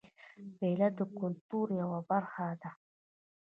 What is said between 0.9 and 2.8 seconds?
د کلتور یوه برخه ده.